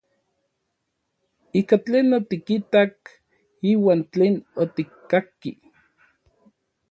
Ika 1.59 1.75
tlen 1.85 2.07
otikitak 2.17 2.93
iuan 3.71 3.99
tlen 4.11 4.33
otikkakki. 4.63 5.51